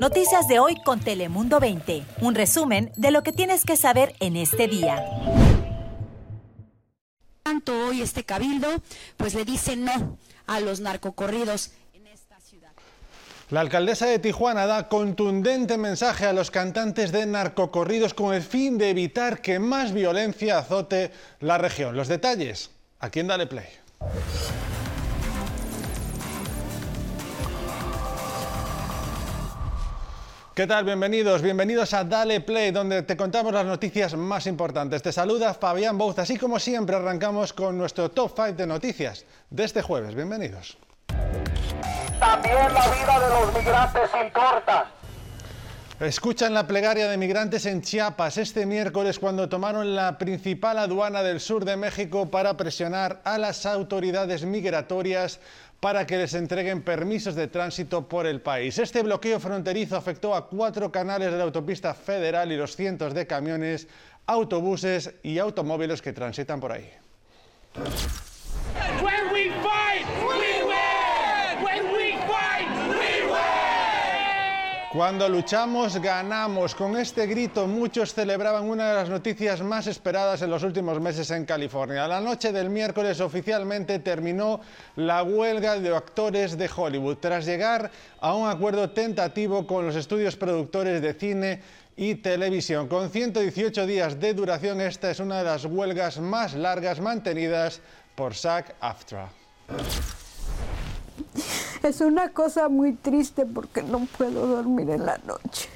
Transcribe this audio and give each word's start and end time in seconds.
Noticias 0.00 0.46
de 0.46 0.58
hoy 0.58 0.76
con 0.84 1.00
Telemundo 1.00 1.58
20. 1.58 2.04
Un 2.20 2.34
resumen 2.34 2.92
de 2.96 3.10
lo 3.10 3.22
que 3.22 3.32
tienes 3.32 3.64
que 3.64 3.76
saber 3.76 4.14
en 4.20 4.36
este 4.36 4.68
día. 4.68 5.02
Tanto 7.42 7.86
hoy 7.86 8.02
este 8.02 8.24
cabildo, 8.24 8.68
pues 9.16 9.34
le 9.34 9.44
dice 9.44 9.76
no 9.76 10.18
a 10.46 10.60
los 10.60 10.80
narcocorridos 10.80 11.70
en 11.94 12.06
esta 12.08 12.38
ciudad. 12.40 12.72
La 13.50 13.60
alcaldesa 13.60 14.06
de 14.06 14.18
Tijuana 14.18 14.66
da 14.66 14.88
contundente 14.88 15.78
mensaje 15.78 16.26
a 16.26 16.34
los 16.34 16.50
cantantes 16.50 17.10
de 17.10 17.24
narcocorridos 17.24 18.12
con 18.12 18.34
el 18.34 18.42
fin 18.42 18.76
de 18.76 18.90
evitar 18.90 19.40
que 19.40 19.58
más 19.58 19.92
violencia 19.92 20.58
azote 20.58 21.10
la 21.40 21.56
región. 21.56 21.96
Los 21.96 22.08
detalles, 22.08 22.70
aquí 22.98 23.20
en 23.20 23.28
Dale 23.28 23.46
Play. 23.46 23.66
¿Qué 30.56 30.66
tal? 30.66 30.86
Bienvenidos, 30.86 31.42
bienvenidos 31.42 31.92
a 31.92 32.02
Dale 32.02 32.40
Play, 32.40 32.70
donde 32.70 33.02
te 33.02 33.14
contamos 33.14 33.52
las 33.52 33.66
noticias 33.66 34.14
más 34.16 34.46
importantes. 34.46 35.02
Te 35.02 35.12
saluda 35.12 35.52
Fabián 35.52 35.98
Bouz, 35.98 36.18
así 36.18 36.38
como 36.38 36.58
siempre 36.58 36.96
arrancamos 36.96 37.52
con 37.52 37.76
nuestro 37.76 38.10
top 38.10 38.32
5 38.34 38.52
de 38.54 38.66
noticias 38.66 39.26
de 39.50 39.64
este 39.64 39.82
jueves. 39.82 40.14
Bienvenidos. 40.14 40.78
También 42.18 42.72
la 42.72 42.88
vida 42.88 43.20
de 43.20 43.28
los 43.28 43.54
migrantes 43.54 44.10
importa. 44.24 44.90
Escuchan 46.00 46.52
la 46.52 46.66
plegaria 46.66 47.08
de 47.08 47.16
migrantes 47.16 47.64
en 47.64 47.80
Chiapas 47.80 48.36
este 48.36 48.66
miércoles 48.66 49.18
cuando 49.18 49.48
tomaron 49.48 49.94
la 49.94 50.18
principal 50.18 50.78
aduana 50.78 51.22
del 51.22 51.40
sur 51.40 51.64
de 51.64 51.78
México 51.78 52.30
para 52.30 52.54
presionar 52.54 53.22
a 53.24 53.38
las 53.38 53.64
autoridades 53.64 54.44
migratorias 54.44 55.40
para 55.80 56.06
que 56.06 56.16
les 56.16 56.34
entreguen 56.34 56.82
permisos 56.82 57.34
de 57.34 57.48
tránsito 57.48 58.08
por 58.08 58.26
el 58.26 58.40
país. 58.40 58.78
Este 58.78 59.02
bloqueo 59.02 59.38
fronterizo 59.38 59.96
afectó 59.96 60.34
a 60.34 60.48
cuatro 60.48 60.90
canales 60.90 61.30
de 61.30 61.38
la 61.38 61.44
autopista 61.44 61.94
federal 61.94 62.50
y 62.50 62.56
los 62.56 62.76
cientos 62.76 63.14
de 63.14 63.26
camiones, 63.26 63.88
autobuses 64.26 65.14
y 65.22 65.38
automóviles 65.38 66.02
que 66.02 66.12
transitan 66.12 66.60
por 66.60 66.72
ahí. 66.72 66.90
Cuando 74.96 75.28
luchamos, 75.28 76.00
ganamos. 76.00 76.74
Con 76.74 76.96
este 76.96 77.26
grito 77.26 77.66
muchos 77.66 78.14
celebraban 78.14 78.64
una 78.64 78.88
de 78.88 78.94
las 78.94 79.10
noticias 79.10 79.60
más 79.60 79.86
esperadas 79.88 80.40
en 80.40 80.48
los 80.48 80.62
últimos 80.62 80.98
meses 81.02 81.30
en 81.32 81.44
California. 81.44 82.08
La 82.08 82.18
noche 82.18 82.50
del 82.50 82.70
miércoles 82.70 83.20
oficialmente 83.20 83.98
terminó 83.98 84.58
la 84.96 85.22
huelga 85.22 85.78
de 85.78 85.94
actores 85.94 86.56
de 86.56 86.70
Hollywood 86.74 87.18
tras 87.18 87.44
llegar 87.44 87.90
a 88.20 88.34
un 88.34 88.48
acuerdo 88.48 88.88
tentativo 88.88 89.66
con 89.66 89.84
los 89.84 89.96
estudios 89.96 90.34
productores 90.34 91.02
de 91.02 91.12
cine 91.12 91.60
y 91.94 92.14
televisión. 92.14 92.88
Con 92.88 93.10
118 93.10 93.84
días 93.84 94.18
de 94.18 94.32
duración, 94.32 94.80
esta 94.80 95.10
es 95.10 95.20
una 95.20 95.40
de 95.40 95.44
las 95.44 95.66
huelgas 95.66 96.18
más 96.20 96.54
largas 96.54 97.00
mantenidas 97.00 97.82
por 98.14 98.32
SAG-AFTRA. 98.32 99.28
Es 101.82 102.00
una 102.00 102.30
cosa 102.30 102.68
muy 102.68 102.92
triste 102.94 103.46
porque 103.46 103.82
no 103.82 104.06
puedo 104.16 104.46
dormir 104.46 104.90
en 104.90 105.06
la 105.06 105.18
noche. 105.18 105.68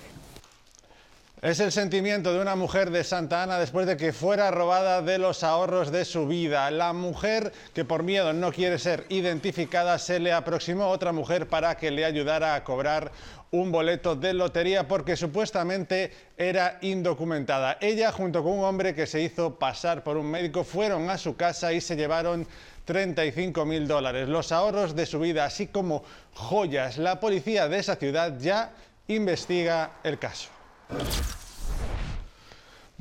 Es 1.43 1.59
el 1.61 1.73
sentimiento 1.73 2.35
de 2.35 2.41
una 2.43 2.55
mujer 2.55 2.91
de 2.91 3.03
Santa 3.03 3.43
Ana 3.43 3.59
después 3.59 3.87
de 3.87 3.97
que 3.97 4.13
fuera 4.13 4.51
robada 4.51 5.01
de 5.01 5.17
los 5.17 5.43
ahorros 5.43 5.91
de 5.91 6.05
su 6.05 6.27
vida. 6.27 6.71
La 6.71 6.93
mujer 6.93 7.51
que 7.73 7.87
por 7.87 8.03
miedo 8.03 8.35
no 8.35 8.53
quiere 8.53 8.79
ser 8.79 9.07
identificada 9.09 9.99
se 9.99 10.21
le 10.21 10.35
aproximó 10.35 10.85
a 10.85 10.89
otra 10.89 11.13
mujer 11.13 11.49
para 11.49 11.79
que 11.79 11.91
le 11.91 12.05
ayudara 12.05 12.55
a 12.55 12.63
cobrar 12.63 13.11
un 13.53 13.73
boleto 13.73 14.17
de 14.17 14.35
lotería 14.35 14.87
porque 14.87 15.17
supuestamente 15.17 16.13
era 16.37 16.77
indocumentada. 16.83 17.79
Ella 17.81 18.13
junto 18.13 18.43
con 18.43 18.59
un 18.59 18.65
hombre 18.67 18.95
que 18.95 19.07
se 19.07 19.23
hizo 19.23 19.59
pasar 19.59 20.05
por 20.05 20.19
un 20.19 20.31
médico 20.31 20.63
fueron 20.63 21.09
a 21.09 21.17
su 21.17 21.37
casa 21.37 21.73
y 21.73 21.81
se 21.81 21.97
llevaron 21.97 22.47
35 22.85 23.65
mil 23.65 23.89
dólares, 23.89 24.29
los 24.29 24.53
ahorros 24.53 24.95
de 24.95 25.07
su 25.07 25.19
vida, 25.21 25.47
así 25.47 25.69
como 25.69 26.05
joyas. 26.35 26.99
La 26.99 27.19
policía 27.19 27.67
de 27.67 27.79
esa 27.79 27.97
ciudad 27.97 28.39
ya 28.39 28.73
investiga 29.09 29.93
el 30.05 30.19
caso. 30.19 30.60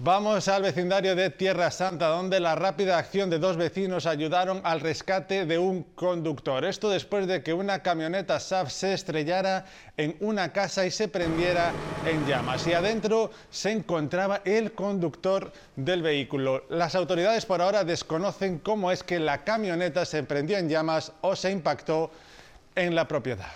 Vamos 0.02 0.48
al 0.48 0.62
vecindario 0.62 1.14
de 1.14 1.30
Tierra 1.30 1.70
Santa, 1.72 2.08
donde 2.08 2.40
la 2.40 2.56
rápida 2.56 2.98
acción 2.98 3.30
de 3.30 3.38
dos 3.38 3.58
vecinos 3.58 4.06
ayudaron 4.06 4.62
al 4.64 4.80
rescate 4.80 5.46
de 5.46 5.58
un 5.58 5.84
conductor. 5.84 6.64
Esto 6.64 6.90
después 6.90 7.28
de 7.28 7.44
que 7.44 7.54
una 7.54 7.80
camioneta 7.80 8.40
SAF 8.40 8.72
se 8.72 8.94
estrellara 8.94 9.66
en 9.98 10.16
una 10.22 10.54
casa 10.54 10.86
y 10.86 10.92
se 10.92 11.10
prendiera 11.10 11.74
en 12.06 12.26
llamas. 12.26 12.66
Y 12.66 12.72
adentro 12.72 13.32
se 13.52 13.72
encontraba 13.72 14.40
el 14.46 14.72
conductor 14.72 15.52
del 15.76 16.02
vehículo. 16.02 16.64
Las 16.70 16.96
autoridades 16.96 17.46
por 17.46 17.62
ahora 17.62 17.84
desconocen 17.84 18.60
cómo 18.60 18.92
es 18.92 19.04
que 19.04 19.20
la 19.20 19.44
camioneta 19.44 20.06
se 20.06 20.24
prendió 20.24 20.58
en 20.58 20.70
llamas 20.70 21.12
o 21.20 21.36
se 21.36 21.52
impactó 21.52 22.10
en 22.74 22.96
la 22.96 23.06
propiedad. 23.06 23.52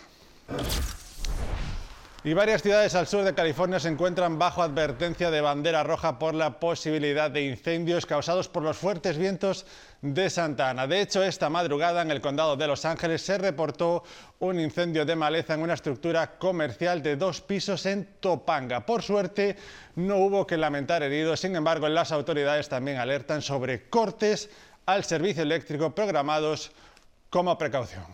Y 2.25 2.31
varias 2.33 2.61
ciudades 2.61 2.95
al 2.95 3.05
sur 3.05 3.25
de 3.25 3.33
California 3.33 3.81
se 3.81 3.89
encuentran 3.89 4.39
bajo 4.39 4.63
advertencia 4.63 5.29
de 5.29 5.41
bandera 5.41 5.83
roja 5.83 6.19
por 6.19 6.33
la 6.33 6.57
posibilidad 6.57 7.29
de 7.29 7.41
incendios 7.41 8.05
causados 8.05 8.47
por 8.47 8.63
los 8.63 8.77
fuertes 8.77 9.17
vientos 9.17 9.65
de 10.01 10.29
Santa 10.29 10.69
Ana. 10.69 10.87
De 10.87 11.01
hecho, 11.01 11.21
esta 11.21 11.49
madrugada 11.49 12.01
en 12.01 12.11
el 12.11 12.21
condado 12.21 12.55
de 12.55 12.65
Los 12.65 12.85
Ángeles 12.85 13.23
se 13.23 13.37
reportó 13.37 14.05
un 14.39 14.57
incendio 14.57 15.03
de 15.03 15.17
maleza 15.17 15.55
en 15.55 15.63
una 15.63 15.73
estructura 15.73 16.37
comercial 16.37 17.03
de 17.03 17.17
dos 17.17 17.41
pisos 17.41 17.85
en 17.85 18.07
Topanga. 18.21 18.85
Por 18.85 19.01
suerte, 19.01 19.57
no 19.95 20.15
hubo 20.19 20.47
que 20.47 20.55
lamentar 20.55 21.03
heridos. 21.03 21.41
Sin 21.41 21.57
embargo, 21.57 21.89
las 21.89 22.13
autoridades 22.13 22.69
también 22.69 22.99
alertan 22.99 23.41
sobre 23.41 23.89
cortes 23.89 24.49
al 24.85 25.03
servicio 25.03 25.43
eléctrico 25.43 25.93
programados 25.93 26.71
como 27.29 27.57
precaución. 27.57 28.05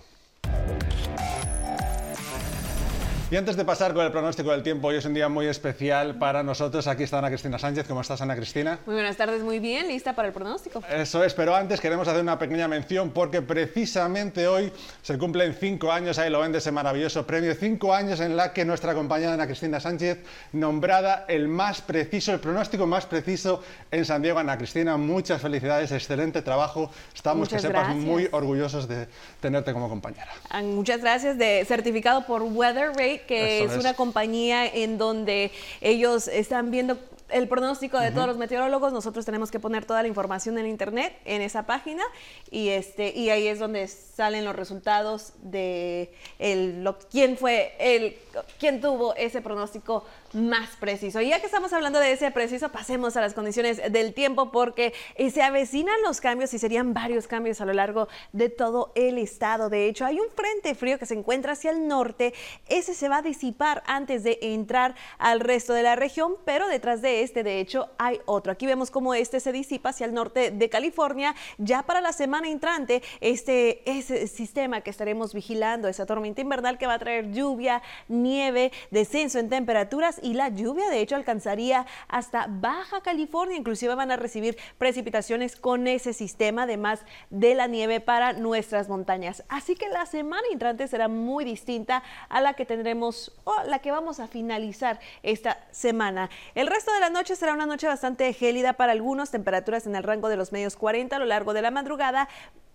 Y 3.32 3.36
antes 3.36 3.56
de 3.56 3.64
pasar 3.64 3.94
con 3.94 4.04
el 4.04 4.12
pronóstico 4.12 4.50
del 4.50 4.64
tiempo, 4.64 4.88
hoy 4.88 4.96
es 4.96 5.06
un 5.06 5.14
día 5.14 5.30
muy 5.30 5.46
especial 5.46 6.16
para 6.18 6.42
nosotros. 6.42 6.88
Aquí 6.88 7.04
está 7.04 7.20
Ana 7.20 7.28
Cristina 7.28 7.60
Sánchez. 7.60 7.86
¿Cómo 7.88 8.02
estás, 8.02 8.20
Ana 8.22 8.36
Cristina? 8.36 8.80
Muy 8.88 8.96
buenas 8.96 9.18
tardes, 9.18 9.44
muy 9.44 9.60
bien, 9.60 9.88
lista 9.88 10.16
para 10.16 10.30
el 10.30 10.34
pronóstico. 10.34 10.82
Eso 10.90 11.24
es, 11.24 11.36
pero 11.36 11.56
antes 11.56 11.80
queremos 11.80 12.08
hacer 12.08 12.24
una 12.24 12.40
pequeña 12.40 12.68
mención 12.68 13.12
porque 13.12 13.44
precisamente 13.44 14.48
hoy 14.48 14.74
se 15.04 15.20
cumplen 15.20 15.54
cinco 15.54 15.92
años, 15.92 16.18
ahí 16.18 16.32
lo 16.32 16.40
ven 16.40 16.52
de 16.52 16.58
ese 16.58 16.72
maravilloso 16.72 17.28
premio, 17.28 17.54
cinco 17.54 17.94
años 17.94 18.20
en 18.20 18.36
la 18.36 18.52
que 18.52 18.66
nuestra 18.66 18.96
compañera 18.96 19.34
Ana 19.34 19.46
Cristina 19.46 19.80
Sánchez, 19.80 20.18
nombrada 20.54 21.26
el 21.28 21.48
más 21.48 21.82
preciso, 21.84 22.34
el 22.34 22.40
pronóstico 22.40 22.88
más 22.88 23.06
preciso 23.06 23.62
en 23.92 24.06
San 24.06 24.24
Diego. 24.24 24.40
Ana 24.40 24.58
Cristina, 24.58 24.98
muchas 24.98 25.40
felicidades, 25.40 25.92
excelente 25.92 26.42
trabajo. 26.42 26.90
Estamos, 27.14 27.42
Muchas 27.42 27.62
que 27.62 27.68
sepas, 27.68 27.84
gracias. 27.90 28.04
muy 28.04 28.28
orgullosos 28.32 28.88
de 28.88 29.08
tenerte 29.40 29.72
como 29.72 29.88
compañera. 29.88 30.32
Ah, 30.50 30.64
Muchas 30.64 31.02
gracias, 31.02 31.38
de 31.38 31.64
certificado 31.68 32.26
por 32.26 32.42
Weather 32.42 32.88
Rate, 32.88 33.19
que 33.28 33.64
es, 33.64 33.72
es. 33.72 33.78
una 33.80 33.94
compañía 33.96 34.66
en 34.66 34.98
donde 34.98 35.52
ellos 35.82 36.28
están 36.28 36.72
viendo 36.72 36.98
el 37.30 37.48
pronóstico 37.48 38.00
de 38.00 38.10
todos 38.10 38.26
los 38.26 38.38
meteorólogos. 38.38 38.92
Nosotros 38.92 39.24
tenemos 39.24 39.52
que 39.52 39.60
poner 39.60 39.86
toda 39.86 40.02
la 40.02 40.08
información 40.08 40.58
en 40.58 40.66
internet, 40.66 41.16
en 41.26 41.44
esa 41.44 41.68
página, 41.68 42.02
y 42.50 42.70
este 42.70 43.16
y 43.16 43.30
ahí 43.30 43.46
es 43.48 43.60
donde 43.60 43.88
salen 43.88 44.46
los 44.46 44.56
resultados 44.56 45.34
de 45.44 46.12
el, 46.40 46.84
lo- 46.84 46.98
quién 46.98 47.38
fue 47.38 47.76
el 47.80 48.18
quién 48.60 48.82
tuvo 48.82 49.14
ese 49.16 49.42
pronóstico 49.42 50.06
más 50.34 50.70
preciso. 50.80 51.22
Y 51.22 51.30
ya 51.30 51.40
que 51.40 51.46
estamos 51.46 51.74
hablando 51.74 52.00
de 52.00 52.12
ese 52.12 52.32
preciso, 52.32 52.70
pasemos 52.70 53.18
a 53.18 53.22
las 53.22 53.34
condiciones 53.34 53.82
del 53.92 54.14
tiempo 54.14 54.52
porque 54.52 54.94
eh, 55.16 55.32
se 55.32 55.42
avecinan 55.42 55.96
los 56.04 56.22
cambios 56.22 56.54
y 56.54 56.60
serían 56.60 56.94
varios 56.94 57.28
cambios 57.28 57.62
a 57.62 57.66
lo 57.66 57.74
largo 57.74 58.08
de 58.32 58.50
todo 58.50 58.92
el 58.96 59.18
estado. 59.18 59.70
De 59.70 59.88
hecho, 59.88 60.06
hay 60.06 60.20
un 60.20 60.30
frente 60.30 60.76
frío 60.76 61.00
que 61.00 61.06
se 61.06 61.14
encuentra 61.14 61.54
hacia 61.54 61.72
el 61.72 61.88
norte. 61.88 62.34
Ese 62.68 62.94
se 62.94 63.10
va 63.10 63.18
a 63.18 63.22
disipar 63.22 63.84
antes 63.86 64.24
de 64.24 64.40
entrar 64.42 64.96
al 65.18 65.40
resto 65.40 65.74
de 65.74 65.84
la 65.84 65.96
región, 65.96 66.36
pero 66.46 66.68
detrás 66.68 67.02
de 67.02 67.24
este, 67.24 67.44
de 67.44 67.60
hecho, 67.60 67.90
hay 67.98 68.20
otro. 68.26 68.52
Aquí 68.52 68.66
vemos 68.66 68.92
cómo 68.92 69.14
este 69.14 69.40
se 69.40 69.52
disipa 69.52 69.90
hacia 69.90 70.06
el 70.06 70.14
norte 70.14 70.52
de 70.52 70.70
California. 70.70 71.36
Ya 71.58 71.84
para 71.84 72.02
la 72.02 72.14
semana 72.14 72.50
entrante, 72.50 73.02
este, 73.22 73.90
ese 73.90 74.28
sistema 74.28 74.82
que 74.82 74.90
estaremos 74.90 75.34
vigilando, 75.34 75.88
esa 75.88 76.06
tormenta 76.06 76.42
invernal 76.42 76.78
que 76.78 76.88
va 76.88 76.94
a 76.94 77.00
traer 77.00 77.32
lluvia, 77.32 77.82
nieve, 78.08 78.72
descenso 78.92 79.40
en 79.40 79.50
temperaturas 79.50 80.19
y 80.22 80.34
la 80.34 80.50
lluvia 80.50 80.90
de 80.90 81.02
hecho 81.02 81.16
alcanzaría 81.16 81.86
hasta 82.08 82.48
Baja 82.50 83.02
California, 83.02 83.58
inclusive 83.58 83.96
van 83.96 84.12
a 84.12 84.18
recibir 84.18 84.58
precipitaciones 84.78 85.56
con 85.56 85.88
ese 85.88 86.14
sistema, 86.14 86.64
además 86.64 87.02
de 87.30 87.56
la 87.56 87.68
nieve 87.68 88.00
para 88.00 88.34
nuestras 88.34 88.90
montañas. 88.90 89.44
Así 89.50 89.76
que 89.76 89.90
la 89.90 90.06
semana 90.06 90.44
entrante 90.52 90.88
será 90.88 91.08
muy 91.08 91.46
distinta 91.46 92.04
a 92.30 92.42
la 92.42 92.54
que 92.54 92.66
tendremos 92.66 93.32
o 93.44 93.54
la 93.66 93.80
que 93.80 93.92
vamos 93.92 94.20
a 94.20 94.28
finalizar 94.28 95.00
esta 95.24 95.60
semana. 95.72 96.30
El 96.56 96.68
resto 96.68 96.94
de 96.94 97.00
la 97.00 97.10
noche 97.10 97.36
será 97.36 97.54
una 97.54 97.66
noche 97.66 97.88
bastante 97.88 98.32
gélida 98.34 98.74
para 98.74 98.92
algunos, 98.92 99.32
temperaturas 99.32 99.88
en 99.88 99.96
el 99.96 100.04
rango 100.04 100.30
de 100.30 100.38
los 100.38 100.52
medios 100.52 100.76
40 100.76 101.16
a 101.16 101.20
lo 101.20 101.26
largo 101.26 101.54
de 101.54 101.62
la 101.62 101.72
madrugada. 101.72 102.28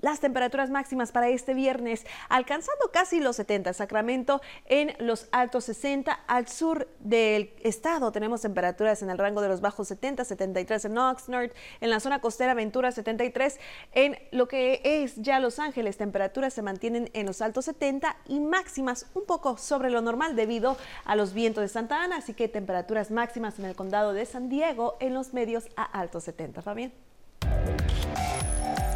Las 0.05 0.21
temperaturas 0.21 0.69
máximas 0.69 1.13
para 1.13 1.31
este 1.31 1.55
viernes, 1.55 2.05
alcanzando 2.29 2.91
casi 2.93 3.21
los 3.21 3.37
70. 3.37 3.73
Sacramento 3.73 4.43
en 4.67 4.95
los 4.99 5.29
altos 5.33 5.65
60. 5.65 6.13
Al 6.13 6.47
sur 6.47 6.89
del 7.01 7.55
estado 7.63 8.13
tenemos 8.13 8.43
temperaturas 8.43 9.03
en 9.03 9.09
el 9.09 9.17
rango 9.17 9.41
de 9.41 9.49
los 9.49 9.63
bajos 9.63 9.89
70, 9.89 10.27
73 10.27 10.85
en 10.85 10.99
Oxnard. 10.99 11.53
En 11.81 11.89
la 11.89 12.01
zona 12.01 12.21
costera 12.21 12.53
Ventura 12.53 12.93
73. 12.93 13.59
En 13.93 14.19
lo 14.31 14.47
que 14.47 14.83
es 14.85 15.17
ya 15.17 15.41
Los 15.41 15.59
Ángeles, 15.59 15.97
temperaturas 15.97 16.53
se 16.53 16.61
mantienen 16.61 17.09
en 17.15 17.25
los 17.25 17.41
altos 17.41 17.65
70 17.65 18.15
y 18.29 18.41
máximas 18.41 19.07
un 19.15 19.25
poco 19.25 19.57
sobre 19.57 19.89
lo 19.89 20.03
normal 20.03 20.37
debido 20.37 20.77
a 21.07 21.17
los 21.17 21.33
vientos 21.33 21.63
de 21.63 21.69
Santa 21.69 22.03
Ana. 22.03 22.19
Así 22.19 22.35
que 22.35 22.49
temperaturas 22.49 23.11
máximas 23.11 23.59
en 23.59 23.65
el 23.65 23.75
condado 23.75 24.13
de 24.13 24.27
San 24.27 24.51
Diego 24.51 24.99
en 25.01 25.15
los 25.15 25.33
medios 25.33 25.65
a 25.77 25.85
altos 25.85 26.25
70. 26.25 26.61
Fabián. 26.61 26.93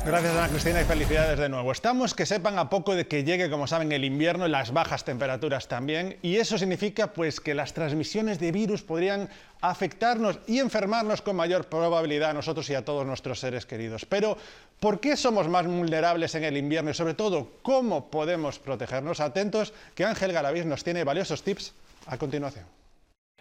Gracias 0.09 0.35
Ana 0.35 0.49
Cristina 0.49 0.81
y 0.81 0.85
felicidades 0.85 1.39
de 1.39 1.51
nuevo. 1.51 1.71
Estamos 1.71 2.15
que 2.15 2.25
sepan 2.25 2.59
a 2.59 2.71
poco 2.71 2.95
de 2.95 3.07
que 3.07 3.25
llegue, 3.25 3.51
como 3.51 3.67
saben, 3.67 3.93
el 3.93 4.07
invierno 4.07 4.47
y 4.47 4.51
las 4.51 4.73
bajas 4.73 5.05
temperaturas 5.05 5.69
también. 5.69 6.17
Y 6.23 6.37
eso 6.37 6.57
significa 6.57 7.13
pues 7.13 7.41
que 7.41 7.53
las 7.53 7.75
transmisiones 7.75 8.39
de 8.39 8.51
virus 8.51 8.83
podrían 8.83 9.29
afectarnos 9.61 10.39
y 10.47 10.61
enfermarnos 10.61 11.21
con 11.21 11.37
mayor 11.37 11.67
probabilidad 11.67 12.31
a 12.31 12.33
nosotros 12.33 12.71
y 12.71 12.75
a 12.75 12.87
todos 12.87 13.05
nuestros 13.05 13.41
seres 13.41 13.67
queridos. 13.67 14.07
Pero, 14.07 14.39
¿por 14.81 14.99
qué 14.99 15.15
somos 15.15 15.47
más 15.47 15.67
vulnerables 15.67 16.35
en 16.37 16.45
el 16.45 16.57
invierno 16.57 16.91
y 16.91 16.95
sobre 16.95 17.13
todo, 17.13 17.59
cómo 17.61 18.11
podemos 18.11 18.59
protegernos? 18.59 19.21
Atentos 19.21 19.75
que 19.95 20.07
Ángel 20.07 20.33
Galaviz 20.33 20.65
nos 20.65 20.85
tiene 20.85 21.05
valiosos 21.05 21.43
tips 21.43 21.75
a 22.07 22.17
continuación. 22.17 22.65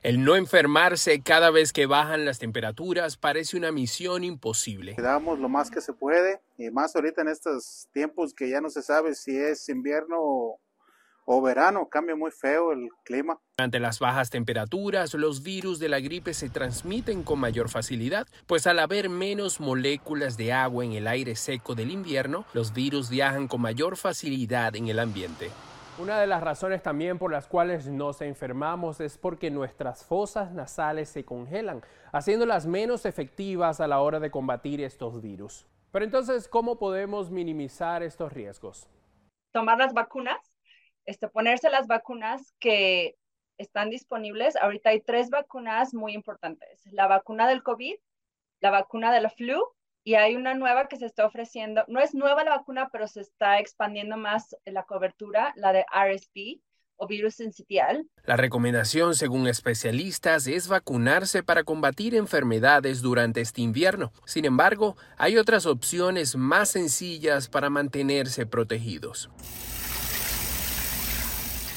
El 0.03 0.21
no 0.25 0.35
enfermarse 0.35 1.21
cada 1.21 1.49
vez 1.49 1.71
que 1.71 1.85
bajan 1.85 2.25
las 2.25 2.39
temperaturas 2.39 3.15
parece 3.15 3.55
una 3.55 3.71
misión 3.71 4.25
imposible. 4.25 4.95
Cuidamos 4.95 5.39
lo 5.39 5.47
más 5.47 5.71
que 5.71 5.79
se 5.79 5.93
puede 5.93 6.41
y 6.57 6.71
más 6.71 6.95
ahorita 6.95 7.21
en 7.21 7.29
estos 7.29 7.87
tiempos 7.93 8.33
que 8.33 8.49
ya 8.49 8.61
no 8.61 8.69
se 8.69 8.81
sabe 8.81 9.13
si 9.13 9.37
es 9.37 9.69
invierno 9.69 10.17
o, 10.19 10.59
o 11.25 11.41
verano, 11.41 11.87
cambia 11.87 12.15
muy 12.15 12.31
feo 12.31 12.71
el 12.71 12.89
clima. 13.03 13.39
Ante 13.59 13.79
las 13.79 13.99
bajas 13.99 14.29
temperaturas, 14.29 15.13
los 15.13 15.43
virus 15.43 15.77
de 15.79 15.89
la 15.89 15.99
gripe 15.99 16.33
se 16.33 16.49
transmiten 16.49 17.23
con 17.23 17.39
mayor 17.39 17.69
facilidad, 17.69 18.27
pues 18.47 18.65
al 18.65 18.79
haber 18.79 19.09
menos 19.09 19.59
moléculas 19.59 20.37
de 20.37 20.53
agua 20.53 20.85
en 20.85 20.93
el 20.93 21.07
aire 21.07 21.35
seco 21.35 21.75
del 21.75 21.91
invierno, 21.91 22.45
los 22.53 22.73
virus 22.73 23.09
viajan 23.09 23.47
con 23.47 23.61
mayor 23.61 23.97
facilidad 23.97 24.75
en 24.75 24.87
el 24.87 24.99
ambiente. 24.99 25.51
Una 25.99 26.19
de 26.19 26.27
las 26.27 26.43
razones 26.43 26.83
también 26.83 27.17
por 27.17 27.31
las 27.31 27.47
cuales 27.47 27.87
nos 27.87 28.21
enfermamos 28.21 29.01
es 29.01 29.17
porque 29.17 29.49
nuestras 29.49 30.05
fosas 30.05 30.51
nasales 30.51 31.09
se 31.09 31.25
congelan, 31.25 31.81
haciéndolas 32.11 32.67
menos 32.67 33.05
efectivas 33.05 33.81
a 33.81 33.87
la 33.87 33.99
hora 33.99 34.19
de 34.19 34.29
combatir 34.29 34.79
estos 34.81 35.21
virus. 35.21 35.65
Pero 35.97 36.05
entonces, 36.05 36.47
¿cómo 36.47 36.77
podemos 36.77 37.31
minimizar 37.31 38.03
estos 38.03 38.31
riesgos? 38.31 38.87
Tomar 39.51 39.79
las 39.79 39.95
vacunas, 39.95 40.37
este, 41.05 41.27
ponerse 41.27 41.71
las 41.71 41.87
vacunas 41.87 42.53
que 42.59 43.15
están 43.57 43.89
disponibles. 43.89 44.55
Ahorita 44.57 44.91
hay 44.91 45.01
tres 45.01 45.31
vacunas 45.31 45.95
muy 45.95 46.13
importantes. 46.13 46.85
La 46.91 47.07
vacuna 47.07 47.47
del 47.47 47.63
COVID, 47.63 47.95
la 48.59 48.69
vacuna 48.69 49.11
de 49.11 49.21
la 49.21 49.31
flu 49.31 49.59
y 50.03 50.13
hay 50.13 50.35
una 50.35 50.53
nueva 50.53 50.87
que 50.87 50.97
se 50.97 51.07
está 51.07 51.25
ofreciendo. 51.25 51.83
No 51.87 51.99
es 51.99 52.13
nueva 52.13 52.43
la 52.43 52.57
vacuna, 52.57 52.89
pero 52.91 53.07
se 53.07 53.21
está 53.21 53.57
expandiendo 53.57 54.17
más 54.17 54.55
la 54.65 54.83
cobertura, 54.83 55.51
la 55.55 55.73
de 55.73 55.83
RSV 55.91 56.61
o 56.97 57.07
virus 57.07 57.35
sincitial. 57.35 58.05
La 58.25 58.35
recomendación, 58.35 59.15
según 59.15 59.47
especialistas, 59.47 60.47
es 60.47 60.67
vacunarse 60.67 61.43
para 61.43 61.63
combatir 61.63 62.15
enfermedades 62.15 63.01
durante 63.01 63.41
este 63.41 63.61
invierno. 63.61 64.11
Sin 64.25 64.45
embargo, 64.45 64.97
hay 65.17 65.37
otras 65.37 65.65
opciones 65.65 66.35
más 66.35 66.69
sencillas 66.69 67.47
para 67.47 67.69
mantenerse 67.69 68.45
protegidos. 68.45 69.29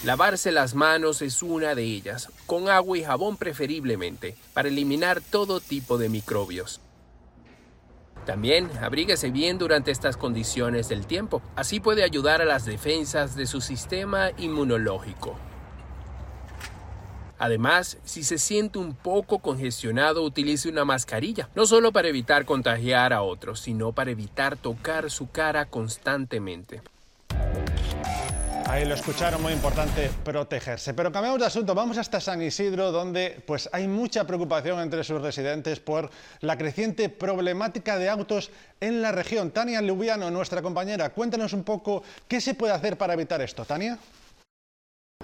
Lavarse 0.02 0.50
las 0.50 0.74
manos 0.74 1.20
es 1.20 1.42
una 1.42 1.74
de 1.74 1.84
ellas, 1.84 2.30
con 2.46 2.70
agua 2.70 2.96
y 2.96 3.04
jabón 3.04 3.36
preferiblemente, 3.36 4.34
para 4.54 4.68
eliminar 4.68 5.20
todo 5.20 5.60
tipo 5.60 5.98
de 5.98 6.08
microbios. 6.08 6.80
También 8.30 8.70
abríguese 8.80 9.32
bien 9.32 9.58
durante 9.58 9.90
estas 9.90 10.16
condiciones 10.16 10.88
del 10.88 11.04
tiempo. 11.04 11.42
Así 11.56 11.80
puede 11.80 12.04
ayudar 12.04 12.40
a 12.40 12.44
las 12.44 12.64
defensas 12.64 13.34
de 13.34 13.44
su 13.44 13.60
sistema 13.60 14.30
inmunológico. 14.38 15.36
Además, 17.40 17.98
si 18.04 18.22
se 18.22 18.38
siente 18.38 18.78
un 18.78 18.94
poco 18.94 19.40
congestionado, 19.40 20.22
utilice 20.22 20.68
una 20.68 20.84
mascarilla, 20.84 21.48
no 21.56 21.66
solo 21.66 21.90
para 21.90 22.06
evitar 22.06 22.44
contagiar 22.44 23.12
a 23.12 23.22
otros, 23.22 23.58
sino 23.58 23.90
para 23.90 24.12
evitar 24.12 24.56
tocar 24.56 25.10
su 25.10 25.28
cara 25.28 25.64
constantemente. 25.64 26.82
Ahí 28.70 28.84
lo 28.84 28.94
escucharon, 28.94 29.42
muy 29.42 29.52
importante 29.52 30.12
protegerse. 30.22 30.94
Pero 30.94 31.10
cambiamos 31.10 31.40
de 31.40 31.46
asunto, 31.46 31.74
vamos 31.74 31.98
hasta 31.98 32.20
San 32.20 32.40
Isidro, 32.40 32.92
donde 32.92 33.42
pues, 33.44 33.68
hay 33.72 33.88
mucha 33.88 34.28
preocupación 34.28 34.78
entre 34.78 35.02
sus 35.02 35.20
residentes 35.20 35.80
por 35.80 36.08
la 36.38 36.56
creciente 36.56 37.08
problemática 37.08 37.98
de 37.98 38.08
autos 38.08 38.52
en 38.80 39.02
la 39.02 39.10
región. 39.10 39.50
Tania 39.50 39.82
Lubiano, 39.82 40.30
nuestra 40.30 40.62
compañera, 40.62 41.08
cuéntanos 41.08 41.52
un 41.52 41.64
poco 41.64 42.04
qué 42.28 42.40
se 42.40 42.54
puede 42.54 42.72
hacer 42.72 42.96
para 42.96 43.14
evitar 43.14 43.40
esto. 43.40 43.64
Tania. 43.64 43.98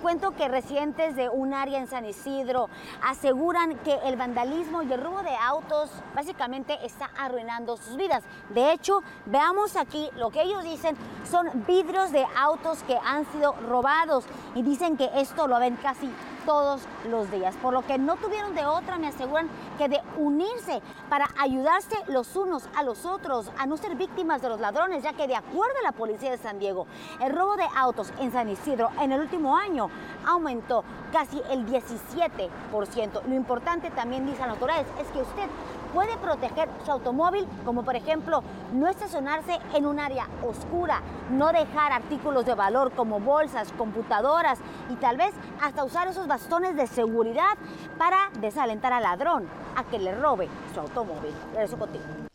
Cuento 0.03 0.33
que 0.33 0.47
residentes 0.47 1.17
de 1.17 1.31
un 1.31 1.55
área 1.55 1.79
en 1.79 1.87
San 1.87 2.05
Isidro 2.05 2.69
aseguran 3.03 3.79
que 3.79 3.95
el 4.05 4.17
vandalismo 4.17 4.83
y 4.83 4.93
el 4.93 5.03
robo 5.03 5.23
de 5.23 5.35
autos 5.35 5.91
básicamente 6.15 6.79
está 6.85 7.11
arruinando 7.19 7.79
sus 7.79 7.97
vidas. 7.97 8.23
De 8.51 8.73
hecho, 8.73 9.01
veamos 9.25 9.75
aquí 9.75 10.11
lo 10.17 10.31
que 10.31 10.43
ellos 10.43 10.63
dicen 10.65 10.99
son 11.29 11.49
vidrios 11.67 12.13
de 12.13 12.27
autos 12.37 12.83
que 12.83 12.99
han 13.05 13.25
sido 13.33 13.53
robados 13.69 14.27
y 14.55 14.63
dicen 14.63 14.99
que 14.99 15.11
esto 15.15 15.49
lo 15.49 15.59
ven 15.59 15.77
casi 15.77 16.09
todos 16.47 16.83
los 17.11 17.29
días, 17.31 17.57
por 17.57 17.75
lo 17.75 17.85
que 17.85 17.99
no 17.99 18.15
tuvieron 18.17 18.55
de 18.55 18.65
otra, 18.65 18.99
me 18.99 19.09
aseguran, 19.09 19.49
que 19.77 19.89
de 19.89 20.01
unirse 20.17 20.81
para 21.11 21.29
ayudarse 21.39 21.97
los 22.07 22.37
unos 22.37 22.69
a 22.77 22.85
los 22.85 23.05
otros, 23.05 23.51
a 23.59 23.67
no 23.67 23.77
ser 23.77 23.97
víctimas 23.97 24.41
de 24.41 24.49
los 24.49 24.61
ladrones, 24.61 25.03
ya 25.03 25.13
que 25.13 25.27
de 25.27 25.35
acuerdo 25.35 25.75
a 25.81 25.83
la 25.83 25.93
policía 25.93 26.31
de 26.31 26.39
San 26.39 26.61
Diego, 26.61 26.87
el 27.21 27.35
robo 27.35 27.57
de 27.57 27.67
autos 27.77 28.13
en 28.21 28.33
San 28.33 28.49
Isidro 28.49 28.91
en 29.01 29.11
el 29.11 29.21
último 29.21 29.57
año 29.57 29.86
aumentó 30.27 30.85
casi 31.13 31.41
el 31.51 31.67
17%. 31.67 33.23
Lo 33.27 33.35
importante 33.35 33.91
también, 33.91 34.27
dicen 34.27 34.47
las 34.47 34.57
autoridades, 34.57 34.87
es 35.01 35.09
que 35.09 35.23
usted 35.23 35.49
puede 35.95 36.17
proteger 36.19 36.69
su 36.85 36.93
automóvil, 36.93 37.47
como 37.65 37.83
por 37.83 37.97
ejemplo 37.97 38.43
no 38.73 38.87
estacionarse 38.89 39.59
en 39.75 39.87
un 39.87 39.99
área 39.99 40.27
oscura, 40.47 41.01
no 41.31 41.53
dejar 41.53 41.93
artículos 41.93 42.45
de 42.45 42.55
valor 42.55 42.93
como 42.93 43.21
bolsas, 43.21 43.73
computadoras 43.73 44.59
y 44.91 44.97
tal 44.97 45.17
vez 45.17 45.33
hasta 45.63 45.85
usar 45.85 46.09
esos 46.09 46.27
bastones 46.27 46.77
de 46.77 46.87
seguridad 46.87 47.57
para 47.99 48.31
desalentar 48.41 48.93
al 48.93 49.05
ladrón 49.05 49.47
a 49.77 49.85
que 49.85 49.99
le 49.99 50.15
robe 50.15 50.49
su 50.75 50.81
automóvil. 50.81 51.33
Regreso 51.53 51.79
contigo. 51.79 52.26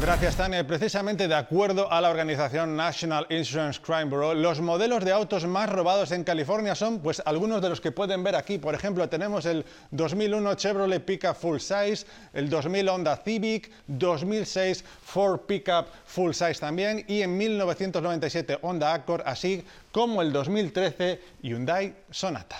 Gracias, 0.00 0.36
Tania. 0.36 0.64
Precisamente 0.64 1.26
de 1.26 1.34
acuerdo 1.34 1.90
a 1.92 2.00
la 2.00 2.08
organización 2.08 2.76
National 2.76 3.26
Insurance 3.30 3.80
Crime 3.80 4.04
Bureau, 4.04 4.32
los 4.32 4.60
modelos 4.60 5.04
de 5.04 5.10
autos 5.10 5.44
más 5.44 5.68
robados 5.68 6.12
en 6.12 6.22
California 6.22 6.76
son 6.76 7.00
pues 7.00 7.20
algunos 7.24 7.60
de 7.60 7.68
los 7.68 7.80
que 7.80 7.90
pueden 7.90 8.22
ver 8.22 8.36
aquí. 8.36 8.58
Por 8.58 8.76
ejemplo, 8.76 9.08
tenemos 9.08 9.44
el 9.44 9.64
2001 9.90 10.54
Chevrolet 10.54 11.04
Pickup 11.04 11.34
Full 11.34 11.58
Size, 11.58 12.06
el 12.32 12.48
2000 12.48 12.88
Honda 12.88 13.16
Civic, 13.16 13.72
2006 13.88 14.84
Ford 15.02 15.40
Pickup 15.40 15.86
Full 16.06 16.32
Size 16.32 16.60
también 16.60 17.04
y 17.08 17.22
en 17.22 17.36
1997 17.36 18.60
Honda 18.62 18.94
Accord, 18.94 19.22
así 19.26 19.64
como 19.90 20.22
el 20.22 20.32
2013 20.32 21.20
Hyundai 21.42 21.92
Sonata. 22.10 22.56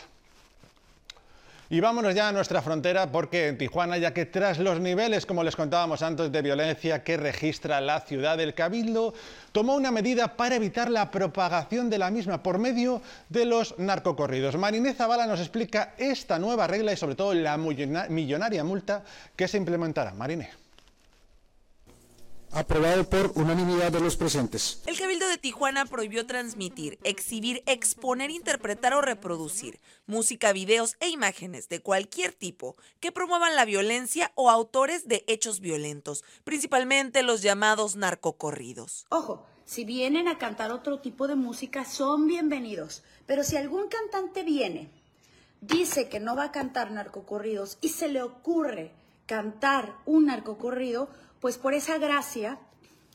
Y 1.71 1.81
vámonos 1.81 2.15
ya 2.15 2.29
a 2.29 2.33
nuestra 2.33 2.63
frontera 2.63 3.13
porque 3.13 3.49
en 3.49 3.59
Tijuana, 3.59 3.99
ya 3.99 4.15
que 4.15 4.25
tras 4.25 4.59
los 4.59 4.81
niveles, 4.81 5.27
como 5.27 5.45
les 5.45 5.55
contábamos 5.55 6.01
antes, 6.01 6.33
de 6.33 6.41
violencia 6.41 7.05
que 7.05 7.19
registra 7.19 7.83
la 7.83 8.01
ciudad, 8.01 8.41
el 8.41 8.55
Cabildo 8.55 9.13
tomó 9.53 9.75
una 9.75 9.91
medida 9.91 10.35
para 10.35 10.57
evitar 10.57 10.91
la 10.91 11.11
propagación 11.11 11.91
de 11.91 11.99
la 11.99 12.11
misma 12.11 12.43
por 12.43 12.59
medio 12.59 13.03
de 13.29 13.45
los 13.45 13.79
narcocorridos. 13.79 14.57
Mariné 14.57 14.95
Zavala 14.95 15.27
nos 15.27 15.41
explica 15.41 15.93
esta 15.99 16.39
nueva 16.39 16.67
regla 16.67 16.95
y 16.95 16.97
sobre 16.97 17.17
todo 17.17 17.35
la 17.35 17.59
millonaria 17.59 18.65
multa 18.65 19.05
que 19.37 19.47
se 19.47 19.59
implementará. 19.59 20.15
Mariné 20.15 20.68
aprobado 22.53 23.09
por 23.09 23.33
unanimidad 23.35 23.93
de 23.93 24.01
los 24.01 24.17
presentes. 24.17 24.83
El 24.87 24.99
Cabildo 24.99 25.29
de 25.29 25.39
Tijuana 25.39 25.87
prohibió 25.87 26.27
transmitir, 26.27 26.99
exhibir, 27.05 27.63
exponer, 27.67 28.31
interpretar 28.31 28.95
o 28.95 29.01
reproducir 29.01 29.81
música, 30.07 30.53
videos 30.53 30.97
e 31.01 31.09
imágenes 31.09 31.69
de 31.69 31.81
cualquier 31.81 32.33
tipo 32.33 32.77
que 33.01 33.13
promuevan 33.13 33.57
la 33.57 33.65
violencia 33.65 34.33
o 34.35 34.51
autores 34.51 35.09
de 35.09 35.25
hechos 35.27 35.61
violentos, 35.61 36.25
principalmente 36.45 37.23
los 37.23 37.43
llamados 37.43 37.97
narcocorridos. 37.97 39.07
Ojo, 39.11 39.47
si 39.65 39.85
vienen 39.85 40.29
a 40.29 40.39
cantar 40.39 40.71
otro 40.73 41.01
tipo 41.01 41.29
de 41.29 41.35
música 41.35 41.85
son 41.85 42.27
bienvenidos, 42.27 43.03
pero 43.27 43.45
si 43.45 43.57
algún 43.57 43.89
cantante 43.89 44.43
viene, 44.43 44.91
dice 45.61 46.09
que 46.09 46.21
no 46.21 46.37
va 46.37 46.45
a 46.45 46.53
cantar 46.53 46.91
narcocorridos 46.91 47.77
y 47.81 47.91
se 47.91 48.09
le 48.09 48.23
ocurre 48.23 48.93
cantar 49.27 49.95
un 50.07 50.27
narcocorrido, 50.27 51.11
pues 51.41 51.59
por 51.59 51.75
esa 51.75 51.99
gracia 51.99 52.59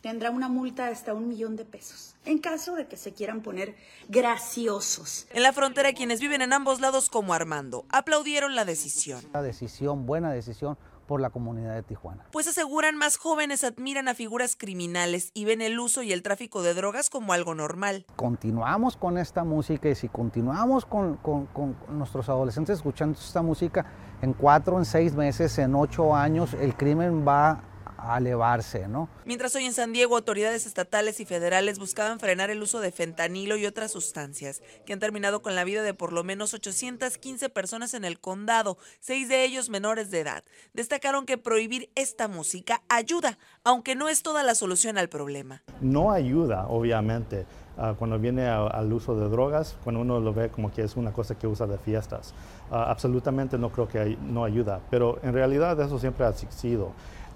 tendrá 0.01 0.31
una 0.31 0.49
multa 0.49 0.85
de 0.85 0.91
hasta 0.91 1.13
un 1.13 1.29
millón 1.29 1.55
de 1.55 1.63
pesos, 1.63 2.15
en 2.25 2.37
caso 2.37 2.75
de 2.75 2.87
que 2.87 2.97
se 2.97 3.13
quieran 3.13 3.41
poner 3.41 3.75
graciosos. 4.09 5.27
En 5.31 5.43
la 5.43 5.53
frontera, 5.53 5.93
quienes 5.93 6.19
viven 6.19 6.41
en 6.41 6.51
ambos 6.51 6.81
lados 6.81 7.09
como 7.09 7.33
Armando 7.33 7.85
aplaudieron 7.89 8.53
la 8.53 8.65
decisión. 8.65 9.23
La 9.33 9.41
decisión, 9.41 10.05
buena 10.05 10.31
decisión 10.31 10.77
por 11.07 11.21
la 11.21 11.29
comunidad 11.29 11.75
de 11.75 11.83
Tijuana. 11.83 12.25
Pues 12.31 12.47
aseguran 12.47 12.97
más 12.97 13.17
jóvenes 13.17 13.63
admiran 13.63 14.07
a 14.07 14.13
figuras 14.13 14.55
criminales 14.57 15.31
y 15.33 15.45
ven 15.45 15.61
el 15.61 15.79
uso 15.79 16.03
y 16.03 16.11
el 16.11 16.21
tráfico 16.21 16.63
de 16.63 16.73
drogas 16.73 17.09
como 17.09 17.33
algo 17.33 17.55
normal. 17.55 18.05
Continuamos 18.15 18.97
con 18.97 19.17
esta 19.17 19.43
música 19.43 19.89
y 19.89 19.95
si 19.95 20.09
continuamos 20.09 20.85
con, 20.85 21.17
con, 21.17 21.45
con 21.47 21.77
nuestros 21.89 22.27
adolescentes 22.29 22.77
escuchando 22.77 23.17
esta 23.17 23.41
música, 23.41 23.85
en 24.21 24.33
cuatro, 24.33 24.79
en 24.79 24.85
seis 24.85 25.13
meses, 25.13 25.57
en 25.59 25.75
ocho 25.75 26.15
años, 26.15 26.53
el 26.53 26.75
crimen 26.75 27.25
va 27.27 27.63
a 28.03 28.17
elevarse, 28.17 28.87
¿no? 28.87 29.09
Mientras 29.25 29.55
hoy 29.55 29.65
en 29.65 29.73
San 29.73 29.93
Diego 29.93 30.15
autoridades 30.15 30.65
estatales 30.65 31.19
y 31.19 31.25
federales 31.25 31.79
buscaban 31.79 32.19
frenar 32.19 32.49
el 32.49 32.61
uso 32.61 32.79
de 32.79 32.91
fentanilo 32.91 33.55
y 33.57 33.65
otras 33.65 33.91
sustancias 33.91 34.61
que 34.85 34.93
han 34.93 34.99
terminado 34.99 35.41
con 35.41 35.55
la 35.55 35.63
vida 35.63 35.83
de 35.83 35.93
por 35.93 36.11
lo 36.11 36.23
menos 36.23 36.53
815 36.53 37.49
personas 37.49 37.93
en 37.93 38.03
el 38.03 38.19
condado, 38.19 38.77
seis 38.99 39.29
de 39.29 39.43
ellos 39.45 39.69
menores 39.69 40.11
de 40.11 40.19
edad. 40.19 40.43
Destacaron 40.73 41.25
que 41.25 41.37
prohibir 41.37 41.89
esta 41.95 42.27
música 42.27 42.81
ayuda, 42.89 43.37
aunque 43.63 43.95
no 43.95 44.09
es 44.09 44.21
toda 44.21 44.43
la 44.43 44.55
solución 44.55 44.97
al 44.97 45.09
problema. 45.09 45.63
No 45.81 46.11
ayuda, 46.11 46.67
obviamente. 46.67 47.45
Uh, 47.75 47.95
cuando 47.95 48.19
viene 48.19 48.45
a, 48.45 48.67
al 48.67 48.93
uso 48.93 49.15
de 49.15 49.27
drogas, 49.29 49.75
cuando 49.83 50.01
uno 50.01 50.19
lo 50.19 50.31
ve 50.31 50.49
como 50.49 50.71
que 50.71 50.83
es 50.83 50.95
una 50.95 51.11
cosa 51.11 51.35
que 51.39 51.47
usa 51.47 51.65
de 51.65 51.79
fiestas. 51.79 52.31
Uh, 52.69 52.75
absolutamente 52.75 53.57
no 53.57 53.71
creo 53.71 53.87
que 53.87 53.97
hay, 53.97 54.15
no 54.21 54.43
ayuda, 54.43 54.79
pero 54.91 55.17
en 55.23 55.33
realidad 55.33 55.79
eso 55.81 55.97
siempre 55.97 56.23
ha 56.23 56.29
existido. 56.29 56.91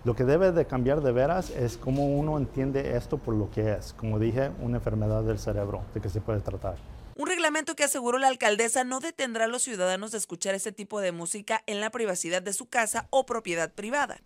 Lo 0.07 0.15
que 0.15 0.23
debe 0.23 0.53
de 0.53 0.65
cambiar 0.65 1.01
de 1.01 1.11
veras 1.11 1.49
es 1.49 1.75
cómo 1.75 2.07
uno 2.07 2.37
entiende 2.37 2.95
esto 2.95 3.17
por 3.17 3.35
lo 3.35 3.51
que 3.51 3.73
es, 3.73 3.91
como 3.91 4.19
dije, 4.19 4.51
una 4.61 4.77
enfermedad 4.77 5.21
del 5.21 5.37
cerebro, 5.37 5.83
de 5.93 5.99
que 5.99 6.07
se 6.07 6.21
puede 6.21 6.39
tratar. 6.39 6.77
Un 7.17 7.27
reglamento 7.27 7.75
que 7.75 7.83
aseguró 7.83 8.17
la 8.17 8.29
alcaldesa 8.29 8.85
no 8.85 9.01
detendrá 9.01 9.43
a 9.43 9.47
los 9.49 9.63
ciudadanos 9.63 10.13
de 10.13 10.17
escuchar 10.17 10.55
ese 10.55 10.71
tipo 10.71 11.01
de 11.01 11.11
música 11.11 11.61
en 11.65 11.81
la 11.81 11.89
privacidad 11.89 12.41
de 12.41 12.53
su 12.53 12.67
casa 12.67 13.07
o 13.09 13.25
propiedad 13.25 13.69
privada. 13.73 14.21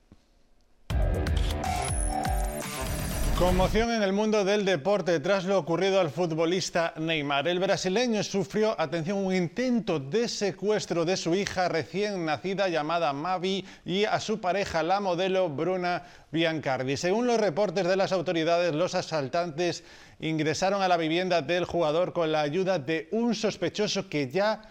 Conmoción 3.41 3.89
en 3.89 4.03
el 4.03 4.13
mundo 4.13 4.45
del 4.45 4.65
deporte 4.65 5.19
tras 5.19 5.45
lo 5.45 5.57
ocurrido 5.57 6.00
al 6.00 6.12
futbolista 6.12 6.93
Neymar. 6.98 7.48
El 7.48 7.57
brasileño 7.57 8.24
sufrió, 8.24 8.79
atención, 8.79 9.17
un 9.17 9.33
intento 9.33 10.00
de 10.00 10.27
secuestro 10.27 11.05
de 11.05 11.17
su 11.17 11.33
hija 11.33 11.67
recién 11.67 12.24
nacida 12.24 12.69
llamada 12.69 13.12
Mavi 13.13 13.65
y 13.83 14.05
a 14.05 14.19
su 14.19 14.39
pareja, 14.39 14.83
la 14.83 15.00
modelo 15.00 15.50
Bruna 15.50 16.03
Biancardi. 16.31 16.98
Según 16.98 17.25
los 17.25 17.41
reportes 17.41 17.88
de 17.88 17.95
las 17.95 18.12
autoridades, 18.12 18.75
los 18.75 18.93
asaltantes 18.93 19.83
ingresaron 20.19 20.83
a 20.83 20.88
la 20.88 20.98
vivienda 20.98 21.41
del 21.41 21.65
jugador 21.65 22.13
con 22.13 22.31
la 22.31 22.41
ayuda 22.41 22.77
de 22.77 23.07
un 23.10 23.33
sospechoso 23.33 24.07
que 24.07 24.29
ya 24.29 24.62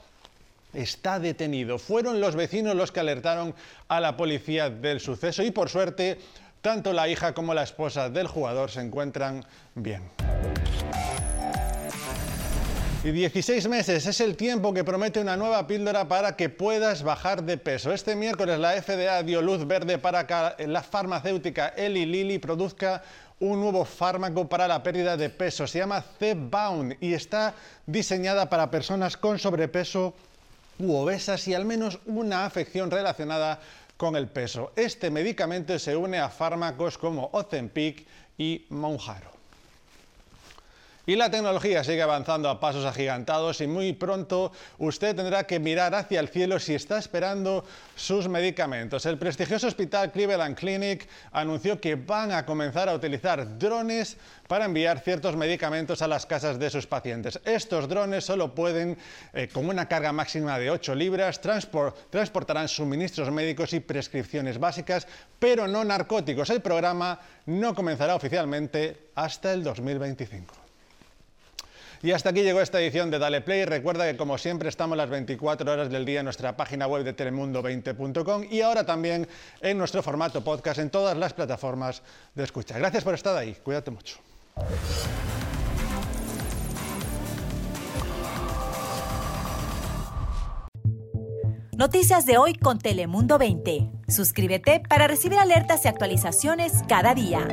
está 0.73 1.19
detenido. 1.19 1.81
Fueron 1.81 2.21
los 2.21 2.37
vecinos 2.37 2.77
los 2.77 2.93
que 2.93 3.01
alertaron 3.01 3.53
a 3.89 3.99
la 3.99 4.17
policía 4.17 4.71
del 4.71 5.01
suceso 5.01 5.43
y 5.43 5.51
por 5.51 5.69
suerte 5.69 6.19
tanto 6.61 6.93
la 6.93 7.09
hija 7.09 7.33
como 7.35 7.55
la 7.55 7.63
esposa 7.63 8.11
del 8.11 8.27
jugador 8.27 8.71
se 8.71 8.81
encuentran 8.81 9.45
bien. 9.75 10.03
Y 13.03 13.13
16 13.13 13.67
meses 13.69 14.05
es 14.05 14.21
el 14.21 14.37
tiempo 14.37 14.75
que 14.75 14.85
promete 14.85 15.21
una 15.21 15.35
nueva 15.35 15.67
píldora 15.67 16.07
para 16.07 16.37
que 16.37 16.51
puedas 16.51 17.03
bajar 17.03 17.43
de 17.45 17.57
peso. 17.57 17.95
Este 17.95 18.15
miércoles 18.15 18.59
la 18.59 18.73
FDA 18.73 19.23
dio 19.23 19.41
luz 19.41 19.67
verde 19.67 19.97
para 19.97 20.27
que 20.27 20.67
la 20.67 20.83
farmacéutica 20.83 21.69
Eli 21.69 22.05
Lilly 22.05 22.39
produzca 22.39 23.03
un 23.39 23.59
nuevo 23.59 23.87
fármaco 23.87 24.47
para 24.47 24.69
la 24.69 24.83
pérdida 24.83 25.17
de 25.17 25.31
peso. 25.31 25.67
Se 25.67 25.79
llama 25.79 26.05
Zepbound 26.19 26.99
y 27.01 27.15
está 27.15 27.55
diseñada 27.87 28.51
para 28.51 28.71
personas 28.71 29.17
con 29.17 29.39
sobrepeso 29.39 30.13
u 30.79 30.95
obesas 30.95 31.49
y 31.49 31.55
al 31.55 31.65
menos 31.65 32.01
una 32.05 32.45
afección 32.45 32.91
relacionada 32.91 33.61
con 34.01 34.17
el 34.17 34.29
peso. 34.29 34.73
Este 34.77 35.11
medicamento 35.11 35.79
se 35.79 35.95
une 35.95 36.19
a 36.19 36.31
fármacos 36.31 36.97
como 36.97 37.29
Ozempic 37.35 38.07
y 38.39 38.65
Mounjaro. 38.71 39.40
Y 41.11 41.17
la 41.17 41.29
tecnología 41.29 41.83
sigue 41.83 42.03
avanzando 42.03 42.49
a 42.49 42.61
pasos 42.61 42.85
agigantados 42.85 43.61
y 43.61 43.67
muy 43.67 43.93
pronto 43.95 44.53
usted 44.79 45.17
tendrá 45.17 45.43
que 45.43 45.59
mirar 45.59 45.93
hacia 45.93 46.21
el 46.21 46.29
cielo 46.29 46.61
si 46.61 46.73
está 46.73 46.99
esperando 46.99 47.65
sus 47.97 48.29
medicamentos. 48.29 49.05
El 49.07 49.19
prestigioso 49.19 49.67
hospital 49.67 50.13
Cleveland 50.13 50.57
Clinic 50.57 51.09
anunció 51.33 51.81
que 51.81 51.97
van 51.97 52.31
a 52.31 52.47
comenzar 52.47 52.89
a 52.89 52.95
utilizar 52.95 53.59
drones 53.59 54.19
para 54.47 54.67
enviar 54.67 55.01
ciertos 55.01 55.35
medicamentos 55.35 56.01
a 56.01 56.07
las 56.07 56.27
casas 56.27 56.61
de 56.61 56.71
sus 56.71 56.87
pacientes. 56.87 57.41
Estos 57.45 57.89
drones 57.89 58.25
solo 58.25 58.55
pueden, 58.55 58.97
eh, 59.33 59.49
con 59.53 59.69
una 59.69 59.89
carga 59.89 60.13
máxima 60.13 60.61
de 60.61 60.71
8 60.71 60.95
libras, 60.95 61.41
transport, 61.41 62.09
transportarán 62.11 62.69
suministros 62.69 63.33
médicos 63.33 63.73
y 63.73 63.81
prescripciones 63.81 64.61
básicas, 64.61 65.09
pero 65.41 65.67
no 65.67 65.83
narcóticos. 65.83 66.51
El 66.51 66.63
programa 66.63 67.19
no 67.47 67.75
comenzará 67.75 68.15
oficialmente 68.15 69.09
hasta 69.17 69.53
el 69.53 69.65
2025. 69.65 70.70
Y 72.03 72.13
hasta 72.13 72.31
aquí 72.31 72.43
llegó 72.43 72.61
esta 72.61 72.81
edición 72.81 73.11
de 73.11 73.19
Dale 73.19 73.43
Play. 73.43 73.67
Recuerda 73.67 74.11
que 74.11 74.17
como 74.17 74.39
siempre 74.39 74.69
estamos 74.69 74.97
las 74.97 75.11
24 75.11 75.71
horas 75.71 75.91
del 75.91 76.07
día 76.07 76.21
en 76.21 76.25
nuestra 76.25 76.57
página 76.57 76.87
web 76.87 77.05
de 77.05 77.15
telemundo20.com 77.15 78.45
y 78.51 78.63
ahora 78.63 78.85
también 78.85 79.29
en 79.61 79.77
nuestro 79.77 80.03
formato 80.03 80.43
podcast 80.43 80.79
en 80.79 80.89
todas 80.89 81.17
las 81.17 81.35
plataformas 81.35 82.03
de 82.35 82.45
escucha. 82.45 82.79
Gracias 82.79 83.05
por 83.05 83.15
estar 83.15 83.37
ahí. 83.37 83.55
Cuídate 83.63 83.91
mucho. 83.91 84.17
Noticias 91.77 92.27
de 92.27 92.37
hoy 92.37 92.55
con 92.55 92.79
Telemundo 92.79 93.39
20. 93.39 93.91
Suscríbete 94.09 94.83
para 94.87 95.07
recibir 95.07 95.39
alertas 95.39 95.85
y 95.85 95.89
actualizaciones 95.89 96.73
cada 96.89 97.15
día. 97.15 97.49